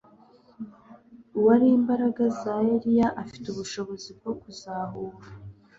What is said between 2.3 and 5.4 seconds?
za Eliya afite ubushobozi bwo kuzahura